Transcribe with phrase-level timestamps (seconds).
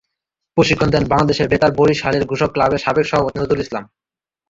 [0.57, 3.83] প্রশিক্ষণ দেন বাংলাদেশ বেতার বরিশালের ঘোষক ক্লাবের সাবেক সভাপতি নজরুল ইসলাম।